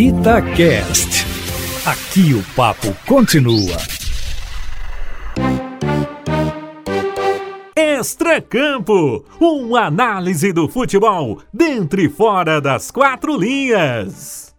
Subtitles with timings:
[0.00, 1.26] Itacast.
[1.84, 3.76] Aqui o papo continua.
[7.76, 14.54] Extracampo, uma análise do futebol dentro e fora das quatro linhas.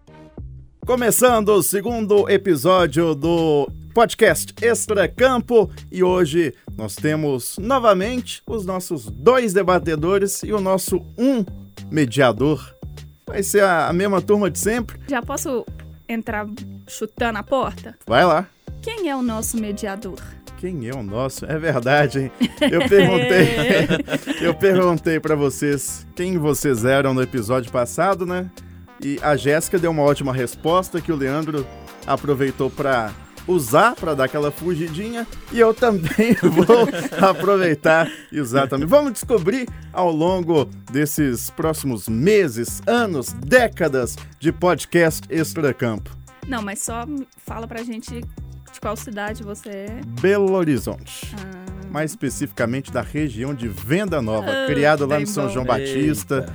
[0.85, 9.09] Começando o segundo episódio do podcast Extra Campo e hoje nós temos novamente os nossos
[9.09, 11.43] dois debatedores e o nosso um
[11.89, 12.79] mediador.
[13.31, 14.99] Vai ser a, a mesma turma de sempre?
[15.07, 15.65] Já posso
[16.05, 16.45] entrar
[16.85, 17.97] chutando a porta?
[18.05, 18.45] Vai lá.
[18.81, 20.19] Quem é o nosso mediador?
[20.57, 21.45] Quem é o nosso?
[21.45, 22.31] É verdade, hein?
[22.69, 23.87] Eu perguntei,
[24.45, 28.51] eu perguntei para vocês quem vocês eram no episódio passado, né?
[29.01, 31.65] E a Jéssica deu uma ótima resposta que o Leandro
[32.05, 33.11] aproveitou para
[33.51, 36.87] usar para dar aquela fugidinha e eu também vou
[37.29, 38.87] aproveitar e usar também.
[38.87, 46.09] Vamos descobrir ao longo desses próximos meses, anos, décadas de podcast Extracampo.
[46.47, 47.05] Não, mas só
[47.45, 50.01] fala pra gente de qual cidade você é.
[50.21, 51.35] Belo Horizonte.
[51.37, 55.53] Ah, Mais especificamente da região de Venda Nova, Ah, criado lá no São bom.
[55.53, 56.51] João Batista,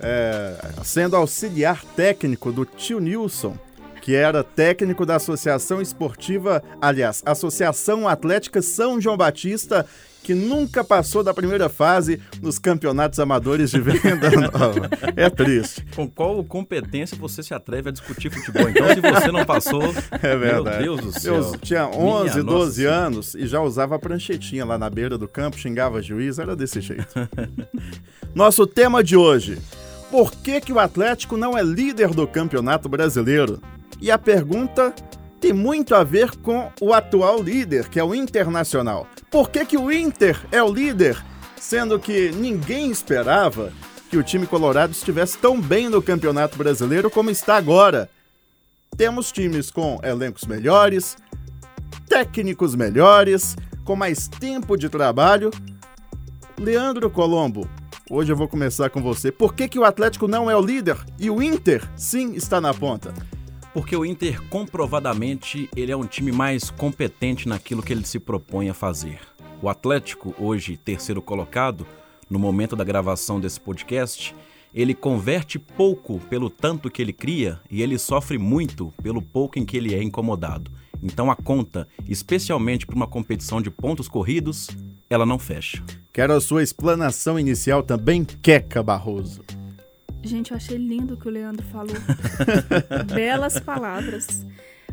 [0.00, 3.56] é, sendo auxiliar técnico do tio Nilson,
[4.06, 9.84] que era técnico da Associação Esportiva, aliás, Associação Atlética São João Batista,
[10.22, 14.88] que nunca passou da primeira fase nos campeonatos amadores de Venda Nova.
[15.16, 18.68] É triste, Com qual competência você se atreve a discutir futebol?
[18.70, 19.82] Então, se você não passou,
[20.22, 20.84] é verdade.
[20.84, 21.34] meu Deus do céu.
[21.34, 22.96] Eu tinha 11, Minha 12 nossa senhora.
[23.06, 27.08] anos e já usava pranchetinha lá na beira do campo, xingava juiz, era desse jeito.
[28.32, 29.58] Nosso tema de hoje:
[30.12, 33.60] Por que, que o Atlético não é líder do Campeonato Brasileiro?
[34.00, 34.94] E a pergunta
[35.40, 39.06] tem muito a ver com o atual líder, que é o Internacional.
[39.30, 41.22] Por que, que o Inter é o líder,
[41.58, 43.72] sendo que ninguém esperava
[44.10, 48.08] que o time colorado estivesse tão bem no Campeonato Brasileiro como está agora?
[48.96, 51.16] Temos times com elencos melhores,
[52.08, 55.50] técnicos melhores, com mais tempo de trabalho.
[56.58, 57.68] Leandro Colombo,
[58.10, 59.30] hoje eu vou começar com você.
[59.30, 62.72] Por que, que o Atlético não é o líder e o Inter sim está na
[62.72, 63.12] ponta?
[63.76, 68.70] Porque o Inter, comprovadamente, ele é um time mais competente naquilo que ele se propõe
[68.70, 69.20] a fazer.
[69.60, 71.86] O Atlético, hoje terceiro colocado,
[72.30, 74.34] no momento da gravação desse podcast,
[74.72, 79.66] ele converte pouco pelo tanto que ele cria e ele sofre muito pelo pouco em
[79.66, 80.70] que ele é incomodado.
[81.02, 84.70] Então a conta, especialmente para uma competição de pontos corridos,
[85.10, 85.84] ela não fecha.
[86.14, 89.42] Quero a sua explanação inicial também, Queca Barroso.
[90.26, 91.94] Gente, eu achei lindo o que o Leandro falou.
[93.14, 94.44] Belas palavras.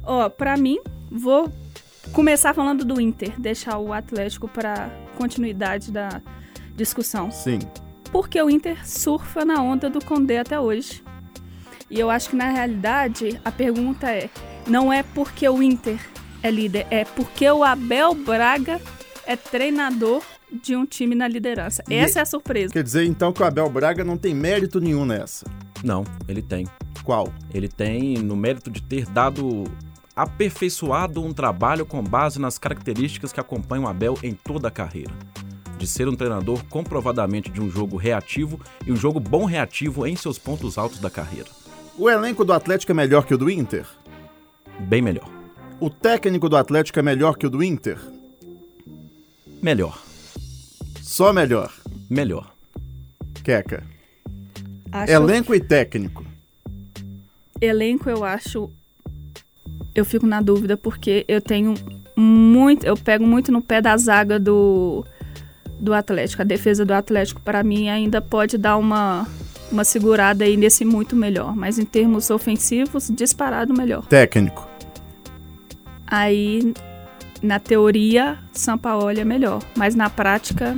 [0.04, 0.80] Ó, pra mim,
[1.10, 1.52] vou
[2.12, 6.22] começar falando do Inter, deixar o Atlético para continuidade da
[6.76, 7.32] discussão.
[7.32, 7.58] Sim.
[8.12, 11.04] Porque o Inter surfa na onda do Condé até hoje.
[11.90, 14.30] E eu acho que na realidade a pergunta é:
[14.68, 16.00] não é porque o Inter
[16.44, 18.80] é líder, é porque o Abel Braga
[19.26, 20.24] é treinador
[20.62, 21.84] de um time na liderança.
[21.90, 22.74] E- Essa é a surpresa.
[22.74, 25.46] Quer dizer então que o Abel Braga não tem mérito nenhum nessa.
[25.84, 26.68] Não, ele tem.
[27.04, 27.32] Qual?
[27.54, 29.64] Ele tem no mérito de ter dado
[30.16, 35.12] aperfeiçoado um trabalho com base nas características que acompanham o Abel em toda a carreira.
[35.78, 40.16] De ser um treinador comprovadamente de um jogo reativo e um jogo bom reativo em
[40.16, 41.50] seus pontos altos da carreira.
[41.98, 43.86] O elenco do Atlético é melhor que o do Inter?
[44.80, 45.30] Bem melhor.
[45.80, 47.98] O técnico do Atlético é melhor que o do Inter?
[49.62, 50.00] Melhor.
[51.14, 51.72] Só melhor.
[52.10, 52.52] Melhor.
[53.44, 53.84] Queca.
[54.92, 56.26] Acho- Elenco e técnico.
[57.62, 58.72] elenco eu acho
[59.94, 61.76] eu fico na dúvida porque eu tenho
[62.18, 65.06] muito eu pego muito no pé da zaga do
[65.80, 69.28] do Atlético a defesa do Atlético para mim ainda pode dar uma
[69.72, 74.68] uma segurada aí nesse muito melhor mas em termos ofensivos disparado melhor Técnico.
[76.08, 76.74] aí
[77.42, 80.76] na teoria Sampaoli é melhor mas na prática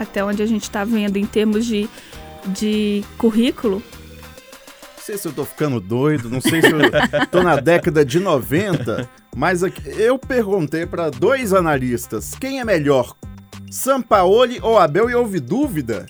[0.00, 1.88] até onde a gente está vendo em termos de
[2.54, 3.82] de currículo
[4.96, 8.18] Não sei se eu tô ficando doido, não sei se eu tô na década de
[8.18, 9.62] 90, mas
[9.98, 13.14] eu perguntei para dois analistas quem é melhor,
[13.70, 16.06] Sampaoli ou Abel, e houve dúvida.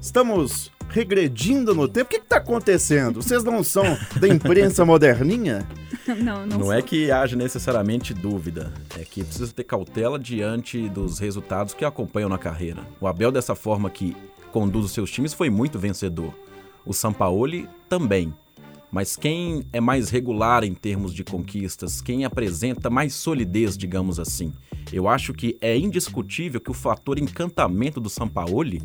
[0.00, 2.06] Estamos regredindo no tempo.
[2.06, 3.22] O que, que tá acontecendo?
[3.22, 3.84] Vocês não são
[4.20, 5.66] da imprensa moderninha?
[6.22, 6.72] não não, Não, sou.
[6.72, 12.28] é que haja necessariamente dúvida, é que precisa ter cautela diante dos resultados que acompanham
[12.28, 12.86] na carreira.
[13.00, 14.16] O Abel, dessa forma que
[14.50, 16.32] conduz os seus times, foi muito vencedor.
[16.86, 18.32] O Sampaoli também.
[18.90, 24.50] Mas quem é mais regular em termos de conquistas, quem apresenta mais solidez, digamos assim,
[24.90, 28.80] eu acho que é indiscutível que o fator encantamento do Sampaoli,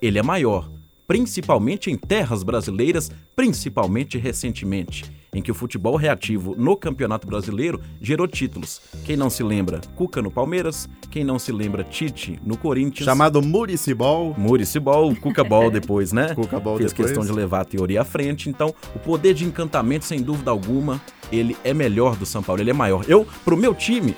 [0.00, 0.70] ele é maior,
[1.06, 5.04] principalmente em terras brasileiras, principalmente recentemente.
[5.34, 8.80] Em que o futebol reativo no Campeonato Brasileiro gerou títulos.
[9.04, 13.04] Quem não se lembra, Cuca no Palmeiras, quem não se lembra, Tite no Corinthians.
[13.04, 14.34] Chamado Muricibol.
[14.38, 16.34] Muricibol, Cuca Ball depois, né?
[16.34, 17.08] Cuca Ball Fez depois.
[17.10, 18.48] questão de levar a teoria à frente.
[18.48, 21.00] Então, o poder de encantamento, sem dúvida alguma,
[21.32, 23.04] ele é melhor do São Paulo, ele é maior.
[23.08, 24.14] Eu, pro meu time,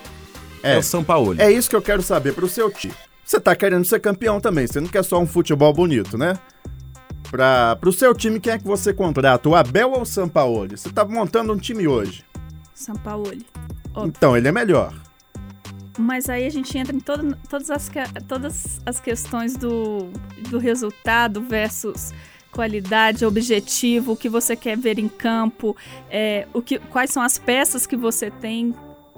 [0.62, 0.78] é, É.
[0.78, 1.34] o São Paulo.
[1.38, 2.92] É isso que eu quero saber pro seu time.
[3.24, 6.34] Você tá querendo ser campeão também, você não quer só um futebol bonito, né?
[7.30, 9.48] Pra, pro seu time, quem é que você contrata?
[9.48, 10.76] O Abel ou o Sampaoli?
[10.76, 12.24] Você tá montando um time hoje.
[12.74, 13.44] Sampaoli.
[13.94, 14.12] Óbvio.
[14.16, 14.94] Então, ele é melhor.
[15.98, 17.90] Mas aí a gente entra em todo- todas, as,
[18.28, 20.10] todas as questões do,
[20.50, 22.12] do resultado versus
[22.52, 25.76] qualidade, objetivo, o que você quer ver em campo,
[26.10, 28.74] é, o que, quais são as peças que você tem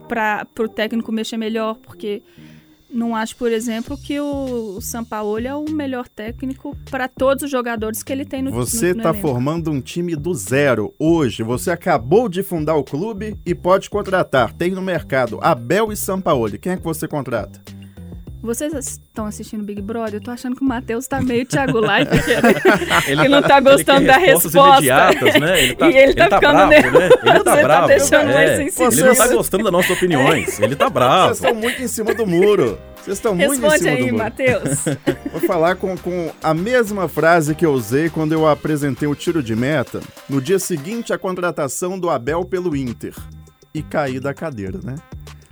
[0.08, 2.22] para o técnico mexer melhor, porque
[2.90, 8.02] não acho, por exemplo, que o Sampaoli é o melhor técnico para todos os jogadores
[8.02, 9.20] que ele tem no Você tá elenco.
[9.20, 10.94] formando um time do zero.
[10.99, 14.52] Hoje, você acabou de fundar o clube e pode contratar.
[14.52, 16.58] Tem no mercado Abel e Sampaoli.
[16.58, 17.61] Quem é que você contrata?
[18.40, 20.14] Vocês estão assistindo Big Brother?
[20.14, 23.11] Eu tô achando que o Matheus tá meio Thiago Life aqui.
[23.11, 24.76] Ele, Ele não tá gostando quer da resposta.
[24.79, 25.62] imediatas, né?
[25.64, 26.99] Ele tá, E ele tá ficando bravo, nervoso.
[26.99, 27.05] né?
[27.06, 27.87] Ele tá Você tá bravo.
[27.88, 28.35] deixando é.
[28.35, 28.93] mais sensível.
[28.93, 30.61] Ele não tá gostando das nossas opiniões.
[30.61, 31.35] Ele tá bravo.
[31.35, 32.79] Vocês estão muito em cima do muro.
[33.02, 34.19] Vocês estão muito em Responde cima do aí, muro.
[34.19, 34.85] Matheus.
[35.32, 39.43] Vou falar com, com a mesma frase que eu usei quando eu apresentei o tiro
[39.43, 43.14] de meta no dia seguinte à contratação do Abel pelo Inter.
[43.75, 44.94] E caí da cadeira, né?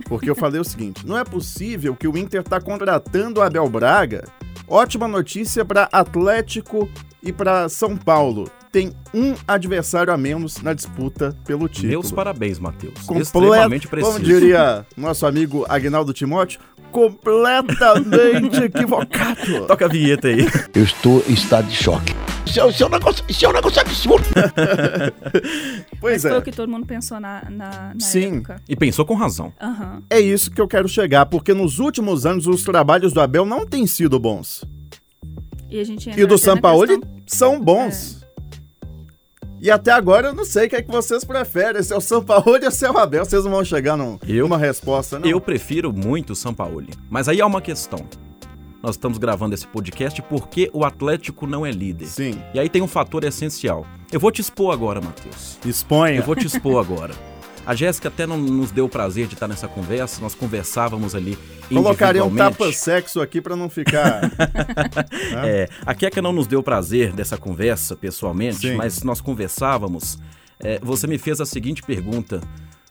[0.07, 3.67] Porque eu falei o seguinte: não é possível que o Inter tá contratando o Abel
[3.69, 4.23] Braga.
[4.67, 6.89] Ótima notícia para Atlético
[7.23, 8.49] e para São Paulo.
[8.71, 11.89] Tem um adversário a menos na disputa pelo título.
[11.89, 12.93] Meus parabéns, Matheus.
[13.05, 14.13] Completo, Extremamente preciso.
[14.13, 16.59] como diria nosso amigo Agnaldo Timóteo,
[16.97, 19.65] completamente equivocado.
[19.67, 20.47] Toca a vinheta aí.
[20.73, 22.13] Eu estou em estado de choque.
[22.45, 24.25] Isso é, isso é um negócio, isso é um negócio absurdo.
[25.99, 26.37] Pois Foi é.
[26.37, 28.37] o que todo mundo pensou na, na, na Sim.
[28.37, 28.61] época.
[28.69, 29.51] E pensou com razão.
[29.59, 30.01] Aham.
[30.09, 33.65] É isso que eu quero chegar, porque nos últimos anos os trabalhos do Abel não
[33.65, 34.63] têm sido bons.
[35.69, 38.16] E a gente E do Sampaoli questão- são bons.
[39.59, 42.01] E até agora eu não sei o que é que vocês preferem, se é o
[42.01, 43.25] Sampaoli ou se é o Abel.
[43.25, 45.27] Vocês não vão chegar num, Eu- numa resposta, não?
[45.27, 46.89] Eu prefiro muito o Sampaoli.
[47.09, 47.99] Mas aí há uma questão.
[48.83, 52.05] Nós estamos gravando esse podcast porque o Atlético não é líder.
[52.05, 52.39] Sim.
[52.53, 53.85] E aí tem um fator essencial.
[54.11, 55.57] Eu vou te expor agora, Matheus.
[55.65, 56.17] Exponha.
[56.19, 57.13] Eu vou te expor agora.
[57.67, 61.37] A Jéssica até não nos deu o prazer de estar nessa conversa, nós conversávamos ali
[61.67, 64.21] Colocaria um tapa-sexo aqui pra não ficar...
[65.45, 68.75] É, a Keka não nos deu o prazer dessa conversa pessoalmente, Sim.
[68.75, 70.17] mas nós conversávamos.
[70.59, 72.39] é, você me fez a seguinte pergunta: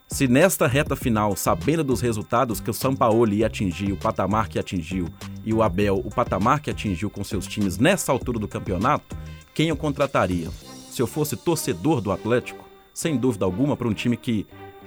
[0.07, 4.49] se nesta reta final, sabendo dos resultados que o São Paulo ia atingir, o patamar
[4.49, 5.09] que atingiu,
[5.45, 9.17] e o Abel, o patamar que atingiu com seus times nessa altura do campeonato,
[9.55, 10.51] quem eu contrataria?
[10.91, 14.47] Se eu fosse torcedor do Atlético, sem dúvida alguma, para um time que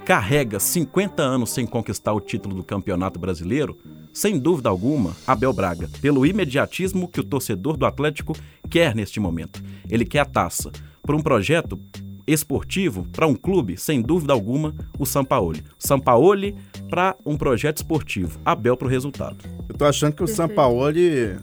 [0.10, 3.78] carrega 50 anos sem conquistar o título do Campeonato Brasileiro,
[4.12, 8.36] sem dúvida alguma, Abel Braga, pelo imediatismo que o torcedor do Atlético
[8.68, 9.64] quer neste momento.
[9.88, 10.72] Ele quer a taça.
[11.04, 11.80] Por um projeto
[12.26, 15.64] esportivo, para um clube, sem dúvida alguma, o Sampaoli.
[15.78, 16.56] Sampaoli
[16.90, 19.38] para um projeto esportivo, Abel para o resultado.
[19.70, 20.50] Eu tô achando que o Perfeito.
[20.50, 21.38] Sampaoli é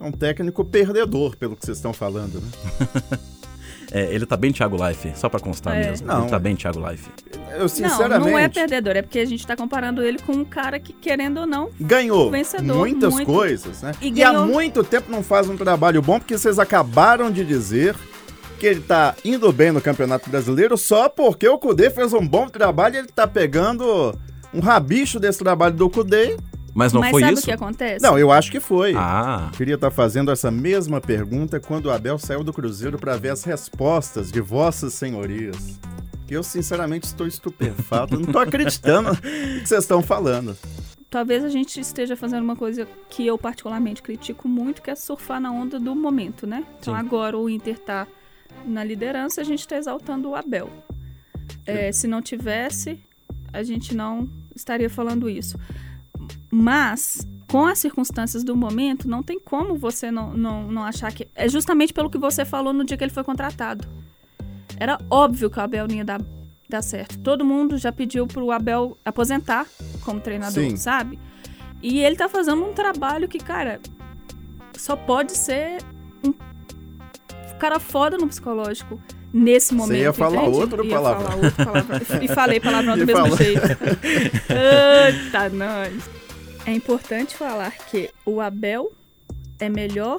[0.00, 2.48] um técnico perdedor, pelo que vocês estão falando, né?
[3.90, 5.90] É, ele tá bem Thiago Life, só para constar É.
[5.90, 6.06] mesmo.
[6.06, 6.20] Não.
[6.22, 7.08] Ele tá bem Thiago Life.
[7.52, 8.30] Eu, Não, sinceramente...
[8.30, 11.40] não é perdedor, é porque a gente tá comparando ele com um cara que, querendo
[11.40, 13.26] ou não, ganhou Vencedor, muitas muito.
[13.26, 13.92] coisas, né?
[14.00, 17.96] E E, há muito tempo não faz um trabalho bom, porque vocês acabaram de dizer
[18.60, 22.48] que ele tá indo bem no Campeonato Brasileiro só porque o Cudê fez um bom
[22.48, 24.14] trabalho e ele tá pegando
[24.52, 26.36] um rabicho desse trabalho do Cudê.
[26.78, 27.42] Mas não mas foi sabe isso?
[27.42, 28.00] o que acontece?
[28.04, 28.94] Não, eu acho que foi.
[28.96, 33.30] Ah, Queria estar fazendo essa mesma pergunta quando o Abel saiu do Cruzeiro para ver
[33.30, 35.80] as respostas de vossas senhorias.
[36.24, 38.14] Que eu, sinceramente, estou estupefato.
[38.14, 40.56] Não estou acreditando no que vocês estão falando.
[41.10, 45.40] Talvez a gente esteja fazendo uma coisa que eu particularmente critico muito, que é surfar
[45.40, 46.64] na onda do momento, né?
[46.78, 47.00] Então Sim.
[47.00, 48.06] agora o Inter tá
[48.64, 50.70] na liderança, a gente tá exaltando o Abel.
[51.66, 53.00] É, se não tivesse,
[53.52, 55.58] a gente não estaria falando isso.
[56.50, 61.28] Mas, com as circunstâncias do momento, não tem como você não, não, não achar que.
[61.34, 63.86] É justamente pelo que você falou no dia que ele foi contratado.
[64.78, 66.20] Era óbvio que o Abel não ia dar,
[66.68, 67.18] dar certo.
[67.18, 69.66] Todo mundo já pediu pro Abel aposentar
[70.04, 70.76] como treinador, Sim.
[70.76, 71.18] sabe?
[71.82, 73.80] E ele tá fazendo um trabalho que, cara,
[74.76, 75.78] só pode ser
[76.24, 76.32] um
[77.58, 79.00] cara foda no psicológico
[79.32, 79.98] nesse momento.
[79.98, 80.58] ia falar entende?
[80.58, 81.26] outro Ia palavrão.
[81.30, 82.22] falar outro palavrão.
[82.22, 83.60] E falei palavrão do mesmo jeito.
[84.48, 86.10] Eita, nós.
[86.68, 88.92] É importante falar que o Abel
[89.58, 90.18] é melhor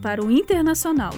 [0.00, 1.12] para o internacional.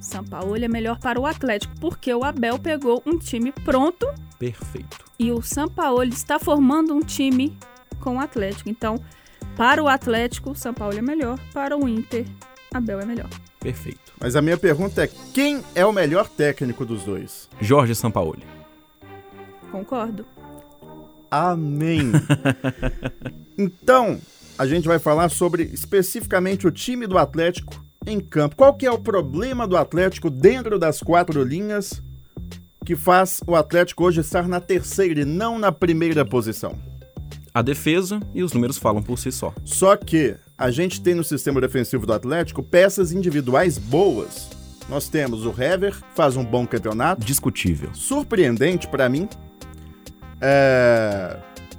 [0.00, 4.04] São Paulo é melhor para o Atlético, porque o Abel pegou um time pronto
[4.36, 5.04] Perfeito.
[5.16, 7.56] e o São Paulo está formando um time
[8.00, 8.68] com o Atlético.
[8.68, 8.96] Então,
[9.56, 12.26] para o Atlético, o São Paulo é melhor, para o Inter,
[12.74, 13.30] Abel é melhor.
[13.60, 14.12] Perfeito.
[14.20, 17.48] Mas a minha pergunta é: quem é o melhor técnico dos dois?
[17.60, 18.44] Jorge Sampaoli.
[19.70, 20.26] Concordo.
[21.30, 22.12] Amém.
[23.56, 24.18] então,
[24.58, 28.56] a gente vai falar sobre especificamente o time do Atlético em campo.
[28.56, 32.02] Qual que é o problema do Atlético dentro das quatro linhas
[32.84, 36.78] que faz o Atlético hoje estar na terceira e não na primeira posição?
[37.52, 39.52] A defesa e os números falam por si só.
[39.64, 44.50] Só que a gente tem no sistema defensivo do Atlético peças individuais boas.
[44.88, 47.24] Nós temos o Hever, faz um bom campeonato.
[47.24, 47.94] Discutível.
[47.94, 49.28] Surpreendente pra mim.
[50.40, 51.36] É...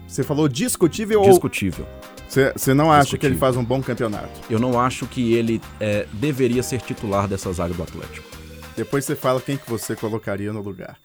[0.07, 1.87] Você falou discutível ou Discutível.
[2.27, 3.29] você não acha que Discutível.
[3.29, 4.29] ele faz um bom campeonato?
[4.49, 8.27] Eu não acho que ele é, deveria ser titular dessa zaga do Atlético.
[8.75, 10.97] Depois você fala quem que você colocaria no lugar.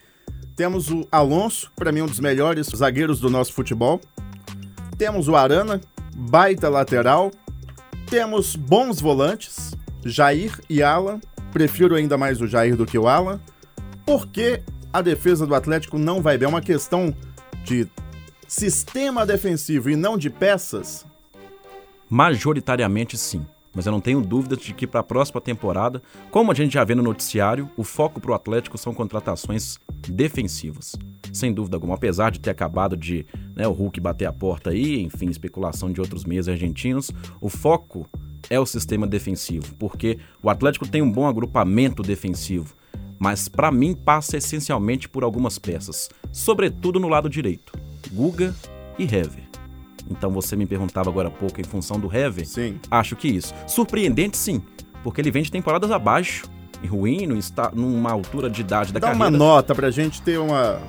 [0.57, 4.01] Temos o Alonso, pra mim um dos melhores zagueiros do nosso futebol.
[4.99, 5.81] Temos o Arana,
[6.17, 7.31] baita lateral.
[8.11, 9.73] Temos bons volantes,
[10.05, 11.21] Jair e Alan.
[11.53, 13.41] Prefiro ainda mais o Jair do que o Alan.
[14.05, 16.47] Por que a defesa do Atlético não vai bem?
[16.47, 17.15] É uma questão
[17.67, 17.89] de
[18.47, 21.05] sistema defensivo e não de peças?
[22.09, 23.45] Majoritariamente sim.
[23.75, 26.85] Mas eu não tenho dúvidas de que para a próxima temporada, como a gente já
[26.85, 30.95] vê no noticiário, o foco para o Atlético são contratações defensivas.
[31.31, 35.03] Sem dúvida alguma, apesar de ter acabado de né, o Hulk bater a porta aí,
[35.03, 38.09] enfim, especulação de outros meios argentinos, o foco
[38.49, 42.75] é o sistema defensivo, porque o Atlético tem um bom agrupamento defensivo,
[43.19, 47.73] mas para mim passa essencialmente por algumas peças, sobretudo no lado direito,
[48.13, 48.55] Guga
[48.99, 49.45] e Hever.
[50.11, 52.79] Então você me perguntava agora há pouco em função do Hever, Sim.
[52.91, 53.53] Acho que isso.
[53.67, 54.63] Surpreendente, sim,
[55.03, 56.45] porque ele vem de temporadas abaixo
[56.83, 59.37] e ruim, não está numa altura de idade da Dá uma carreira.
[59.39, 60.81] nota pra gente ter uma,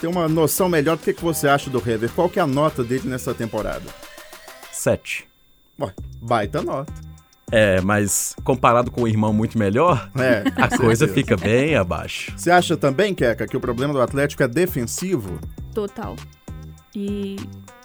[0.00, 2.10] ter uma noção melhor do que, que você acha do Hever.
[2.12, 3.84] Qual que é a nota dele nessa temporada?
[4.72, 5.26] Sete.
[5.80, 6.92] Ué, baita nota.
[7.52, 11.14] É, mas comparado com o irmão muito melhor, É, a coisa certeza.
[11.14, 12.32] fica bem abaixo.
[12.36, 15.38] Você acha também, Keka, que o problema do Atlético é defensivo?
[15.74, 16.14] Total.
[16.94, 17.36] E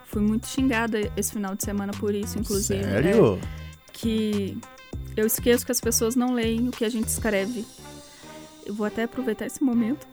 [0.06, 2.84] fui muito xingada esse final de semana por isso, inclusive.
[2.84, 2.92] né?
[3.02, 3.40] Sério?
[3.94, 4.58] que
[5.16, 7.66] eu esqueço que as pessoas não leem o que a gente escreve.
[8.66, 10.06] Eu vou até aproveitar esse momento.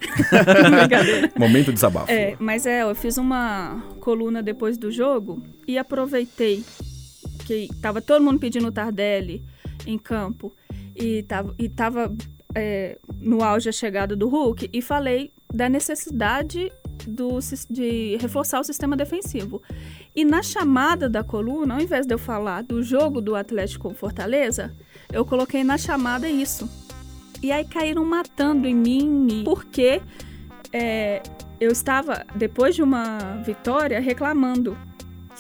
[1.37, 2.11] Momento de desabafo.
[2.11, 6.63] É, mas é, eu fiz uma coluna depois do jogo e aproveitei
[7.67, 9.45] que tava todo mundo pedindo o Tardelli
[9.87, 10.55] em campo
[10.95, 12.15] e tava, e tava
[12.55, 16.73] é, no auge a chegada do Hulk e falei da necessidade
[17.07, 19.63] do, de reforçar o sistema defensivo.
[20.15, 23.95] E na chamada da coluna, ao invés de eu falar do jogo do Atlético com
[23.95, 24.75] Fortaleza,
[25.13, 26.69] eu coloquei na chamada isso.
[27.43, 30.01] E aí caíram matando em mim, porque
[30.73, 31.23] é,
[31.61, 34.77] eu estava, depois de uma vitória, reclamando.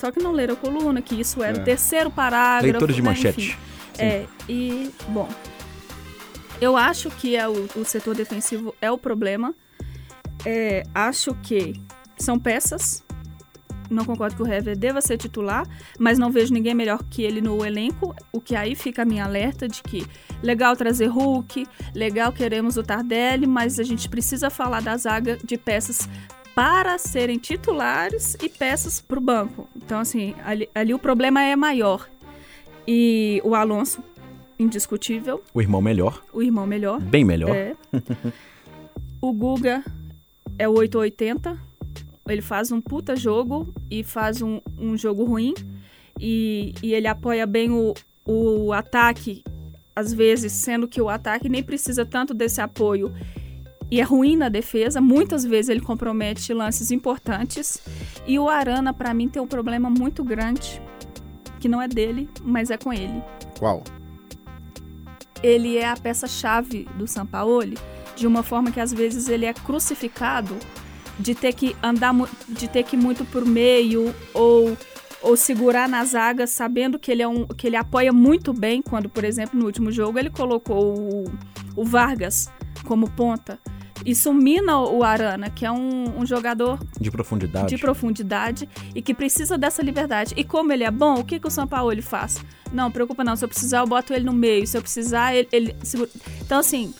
[0.02, 1.60] Só que não leram a coluna, que isso era É.
[1.60, 2.64] o terceiro parágrafo.
[2.72, 3.40] Leitores de né, manchete.
[3.40, 3.56] enfim.
[4.00, 5.28] É, e, bom,
[6.60, 9.54] eu acho que é o, o setor defensivo é o problema.
[10.44, 11.80] É, acho que
[12.18, 13.04] são peças.
[13.88, 15.68] Não concordo que o Hever deva ser titular,
[16.00, 18.12] mas não vejo ninguém melhor que ele no elenco.
[18.32, 20.04] O que aí fica a minha alerta de que
[20.42, 25.56] legal trazer Hulk, legal queremos o Tardelli, mas a gente precisa falar da zaga de
[25.56, 26.08] peças
[26.54, 29.68] para serem titulares e peças para o banco.
[29.76, 32.08] Então, assim, ali, ali o problema é maior.
[32.86, 34.02] E o Alonso,
[34.58, 37.00] indiscutível, O irmão melhor, o irmão melhor.
[37.00, 37.54] bem melhor.
[37.54, 37.74] É.
[39.20, 39.82] o Guga
[40.58, 41.58] é o 880.
[42.28, 45.54] Ele faz um puta jogo e faz um, um jogo ruim.
[46.20, 47.94] E, e ele apoia bem o,
[48.24, 49.42] o ataque,
[49.94, 53.12] às vezes, sendo que o ataque nem precisa tanto desse apoio.
[53.92, 55.02] E é ruim na defesa.
[55.02, 57.78] Muitas vezes ele compromete lances importantes.
[58.26, 60.80] E o Arana, pra mim, tem um problema muito grande.
[61.60, 63.22] Que não é dele, mas é com ele
[63.58, 63.84] Qual?
[65.42, 67.76] ele é a peça-chave do Sampaoli
[68.16, 70.56] de uma forma que às vezes ele é crucificado
[71.18, 72.14] de ter que andar
[72.48, 74.76] de ter que ir muito por meio ou
[75.20, 79.08] ou segurar na zaga sabendo que ele é um que ele apoia muito bem quando
[79.08, 81.24] por exemplo no último jogo ele colocou o,
[81.76, 82.50] o Vargas
[82.84, 83.58] como ponta
[84.04, 87.68] isso mina o Arana que é um, um jogador De profundidade.
[87.68, 90.34] de profundidade e que precisa dessa liberdade.
[90.36, 92.42] E como ele é bom, o que, que o Sampaoli faz?
[92.72, 95.48] Não, preocupa não, se eu precisar eu boto ele no meio, se eu precisar ele...
[95.52, 95.76] ele.
[96.40, 96.94] Então assim,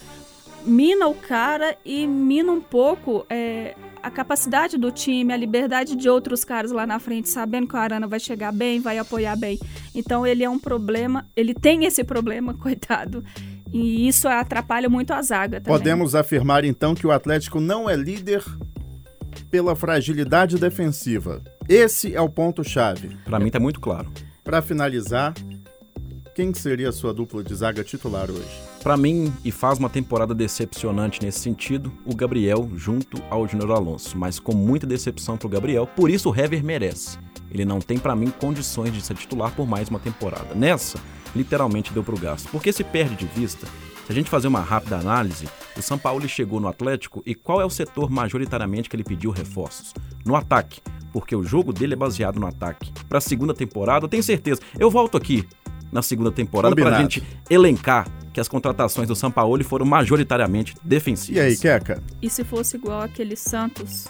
[0.65, 6.09] mina o cara e mina um pouco é, a capacidade do time, a liberdade de
[6.09, 9.59] outros caras lá na frente, sabendo que o Arana vai chegar bem, vai apoiar bem.
[9.95, 13.25] Então ele é um problema, ele tem esse problema, coitado.
[13.73, 15.79] E isso atrapalha muito a zaga também.
[15.79, 18.45] Podemos afirmar então que o Atlético não é líder
[19.51, 21.43] pela fragilidade defensiva.
[21.69, 23.17] Esse é o ponto-chave.
[23.25, 24.13] Para mim tá muito claro.
[24.45, 25.33] Para finalizar,
[26.35, 28.61] quem seria a sua dupla de zaga titular hoje?
[28.83, 34.19] Para mim, e faz uma temporada decepcionante nesse sentido, o Gabriel junto ao Júnior Alonso,
[34.19, 37.19] mas com muita decepção pro Gabriel, por isso o Hever merece.
[37.51, 40.55] Ele não tem para mim condições de ser titular por mais uma temporada.
[40.55, 40.99] Nessa,
[41.35, 42.49] literalmente deu pro gasto.
[42.51, 43.67] Porque se perde de vista,
[44.07, 47.61] se a gente fazer uma rápida análise, o São Paulo chegou no Atlético e qual
[47.61, 49.95] é o setor majoritariamente que ele pediu reforços?
[50.25, 50.81] No ataque,
[51.13, 52.93] porque o jogo dele é baseado no ataque.
[53.09, 54.61] Para a segunda temporada, eu tenho certeza.
[54.79, 55.47] Eu volto aqui
[55.91, 61.37] na segunda temporada para a gente elencar que as contratações do Sampaoli foram majoritariamente defensivas.
[61.37, 62.03] E aí, Queca?
[62.21, 64.09] E se fosse igual aquele Santos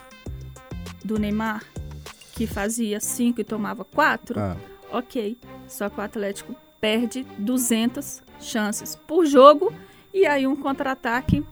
[1.05, 1.65] do Neymar,
[2.33, 4.57] que fazia cinco e tomava quatro, ah.
[4.93, 5.37] ok.
[5.67, 9.73] Só que o Atlético perde 200 chances por jogo
[10.13, 11.45] e aí um contra-ataque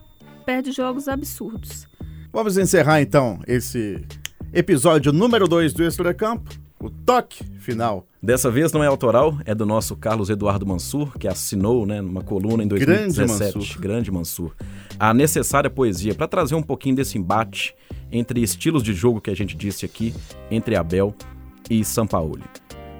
[0.44, 1.87] perde jogos absurdos.
[2.32, 4.04] Vamos encerrar então esse
[4.52, 8.06] episódio número 2 do Extra Campo o toque final.
[8.22, 12.22] Dessa vez não é autoral, é do nosso Carlos Eduardo Mansur, que assinou né, numa
[12.22, 13.20] coluna em 2017.
[13.20, 13.80] Grande Mansur.
[13.80, 14.54] Grande Mansur.
[14.99, 17.75] A necessária poesia para trazer um pouquinho desse embate
[18.10, 20.14] entre estilos de jogo que a gente disse aqui,
[20.50, 21.14] entre Abel
[21.68, 22.44] e Sampaoli.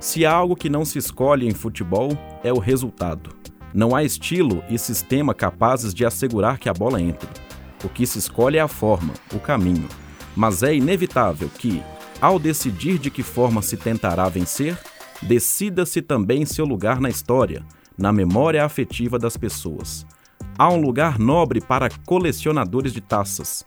[0.01, 3.37] Se há algo que não se escolhe em futebol, é o resultado.
[3.75, 7.29] Não há estilo e sistema capazes de assegurar que a bola entre.
[7.85, 9.87] O que se escolhe é a forma, o caminho.
[10.35, 11.83] Mas é inevitável que,
[12.19, 14.79] ao decidir de que forma se tentará vencer,
[15.21, 17.63] decida-se também seu lugar na história,
[17.97, 20.07] na memória afetiva das pessoas.
[20.57, 23.67] Há um lugar nobre para colecionadores de taças.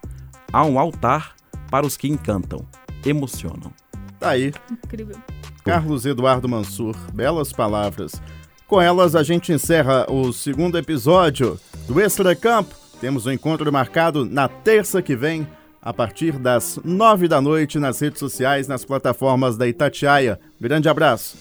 [0.52, 1.36] Há um altar
[1.70, 2.66] para os que encantam,
[3.06, 3.72] emocionam.
[4.20, 4.52] Tá aí.
[4.72, 5.18] Incrível.
[5.64, 8.22] Carlos Eduardo Mansur, belas palavras.
[8.68, 12.76] Com elas a gente encerra o segundo episódio do Extra Campo.
[13.00, 15.48] Temos um encontro marcado na terça que vem
[15.82, 20.40] a partir das nove da noite nas redes sociais, nas plataformas da Itatiaia.
[20.60, 21.38] Grande abraço.